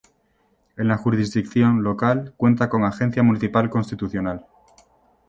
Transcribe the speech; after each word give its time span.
En 0.77 0.87
la 0.87 0.97
jurisdicción 0.97 1.83
local 1.83 2.33
cuenta 2.35 2.69
con 2.69 2.85
Agencia 2.85 3.21
Municipal 3.21 3.69
Constitucional. 3.69 4.47